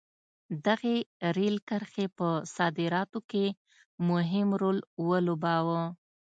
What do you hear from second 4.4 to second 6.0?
رول ولوباوه.